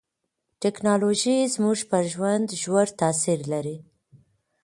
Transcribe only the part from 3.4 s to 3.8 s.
لري.